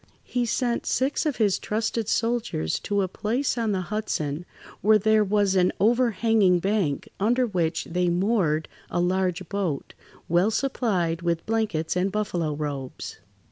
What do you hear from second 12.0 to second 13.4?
buffalo robes.